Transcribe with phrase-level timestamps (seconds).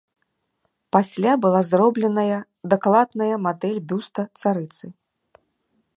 [0.95, 2.39] Пасля была зробленая
[2.73, 4.85] дакладная мадэль бюста царыцы.